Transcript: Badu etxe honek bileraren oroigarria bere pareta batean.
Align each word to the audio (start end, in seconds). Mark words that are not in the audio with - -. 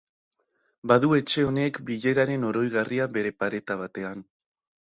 Badu 0.91 1.11
etxe 1.17 1.43
honek 1.49 1.77
bileraren 1.91 2.47
oroigarria 2.49 3.07
bere 3.19 3.33
pareta 3.45 3.81
batean. 3.83 4.27